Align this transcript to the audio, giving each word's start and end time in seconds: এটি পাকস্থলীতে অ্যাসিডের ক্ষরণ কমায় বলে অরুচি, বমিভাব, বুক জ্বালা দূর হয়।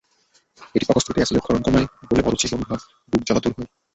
এটি 0.75 0.85
পাকস্থলীতে 0.87 1.19
অ্যাসিডের 1.21 1.43
ক্ষরণ 1.43 1.61
কমায় 1.63 1.87
বলে 2.09 2.21
অরুচি, 2.27 2.45
বমিভাব, 2.51 2.79
বুক 3.13 3.21
জ্বালা 3.25 3.41
দূর 3.43 3.53
হয়। 3.57 3.69